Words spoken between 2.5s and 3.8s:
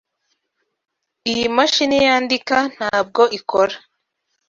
ntabwo ikora.